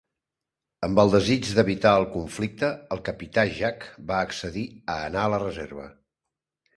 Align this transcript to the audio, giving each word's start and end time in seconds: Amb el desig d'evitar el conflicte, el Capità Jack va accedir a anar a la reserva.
Amb 0.85 0.99
el 1.01 1.11
desig 1.15 1.49
d'evitar 1.57 1.91
el 1.97 2.05
conflicte, 2.15 2.69
el 2.95 3.03
Capità 3.09 3.43
Jack 3.59 3.85
va 4.13 4.23
accedir 4.29 4.65
a 4.95 4.97
anar 5.11 5.27
a 5.27 5.31
la 5.35 5.41
reserva. 5.45 5.87